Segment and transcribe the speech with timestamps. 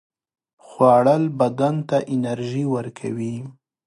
[0.65, 3.35] خوړل بدن ته انرژي ورکوي